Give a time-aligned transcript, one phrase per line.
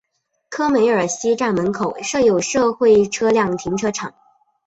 [0.49, 4.15] 科梅尔西站门口设有社会车辆停车场。